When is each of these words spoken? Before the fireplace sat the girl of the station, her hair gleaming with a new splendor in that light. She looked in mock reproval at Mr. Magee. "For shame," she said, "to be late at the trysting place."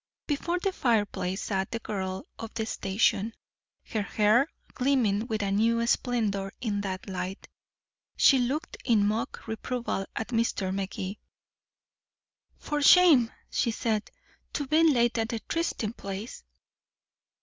Before 0.25 0.57
the 0.57 0.71
fireplace 0.71 1.43
sat 1.43 1.69
the 1.69 1.77
girl 1.77 2.25
of 2.39 2.51
the 2.55 2.65
station, 2.65 3.35
her 3.83 4.01
hair 4.01 4.47
gleaming 4.73 5.27
with 5.27 5.43
a 5.43 5.51
new 5.51 5.85
splendor 5.85 6.51
in 6.59 6.81
that 6.81 7.07
light. 7.07 7.47
She 8.17 8.39
looked 8.39 8.77
in 8.83 9.05
mock 9.05 9.45
reproval 9.45 10.07
at 10.15 10.29
Mr. 10.29 10.73
Magee. 10.73 11.19
"For 12.57 12.81
shame," 12.81 13.31
she 13.51 13.69
said, 13.69 14.09
"to 14.53 14.65
be 14.65 14.91
late 14.91 15.19
at 15.19 15.29
the 15.29 15.39
trysting 15.41 15.93
place." 15.93 16.43